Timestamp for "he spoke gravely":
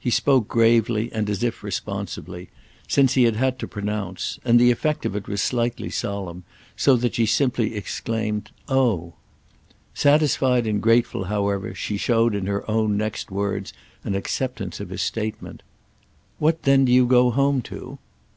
0.00-1.08